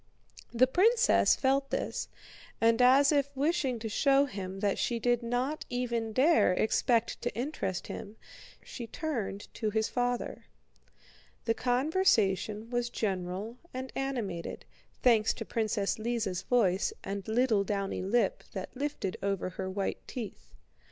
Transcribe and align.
The 0.51 0.65
princess 0.65 1.35
felt 1.35 1.69
this, 1.69 2.07
and 2.59 2.81
as 2.81 3.11
if 3.11 3.29
wishing 3.37 3.77
to 3.77 3.87
show 3.87 4.25
him 4.25 4.59
that 4.61 4.79
she 4.79 4.97
did 4.97 5.21
not 5.21 5.63
even 5.69 6.11
dare 6.11 6.53
expect 6.53 7.21
to 7.21 7.31
interest 7.35 7.85
him, 7.85 8.15
she 8.63 8.87
turned 8.87 9.47
to 9.53 9.69
his 9.69 9.89
father. 9.89 10.45
The 11.45 11.53
conversation 11.53 12.71
was 12.71 12.89
general 12.89 13.57
and 13.75 13.93
animated, 13.95 14.65
thanks 15.03 15.35
to 15.35 15.45
Princess 15.45 15.99
Lise's 15.99 16.41
voice 16.41 16.93
and 17.03 17.27
little 17.27 17.63
downy 17.63 18.01
lip 18.01 18.43
that 18.53 18.75
lifted 18.75 19.17
over 19.21 19.49
her 19.51 19.69
white 19.69 19.99
teeth. 20.07 20.51